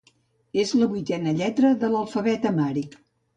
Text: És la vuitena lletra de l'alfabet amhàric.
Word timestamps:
És 0.61 0.71
la 0.79 0.87
vuitena 0.93 1.33
lletra 1.41 1.71
de 1.85 1.91
l'alfabet 1.97 2.49
amhàric. 2.53 2.99